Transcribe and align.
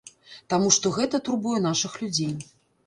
Таму 0.53 0.71
што 0.77 0.93
гэта 0.97 1.21
турбуе 1.29 1.59
нашых 1.71 2.03
людзей. 2.03 2.35